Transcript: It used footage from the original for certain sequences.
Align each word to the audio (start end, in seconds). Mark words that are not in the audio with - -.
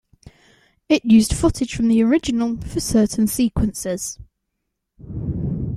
It 0.89 1.05
used 1.05 1.31
footage 1.31 1.75
from 1.75 1.87
the 1.87 2.01
original 2.01 2.57
for 2.57 2.79
certain 2.79 3.27
sequences. 3.27 4.17